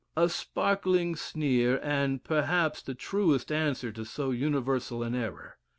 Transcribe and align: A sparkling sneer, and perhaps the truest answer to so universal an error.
A 0.17 0.29
sparkling 0.29 1.15
sneer, 1.15 1.79
and 1.83 2.23
perhaps 2.23 2.81
the 2.81 2.95
truest 2.95 3.51
answer 3.51 3.91
to 3.91 4.03
so 4.03 4.31
universal 4.31 5.03
an 5.03 5.13
error. 5.13 5.59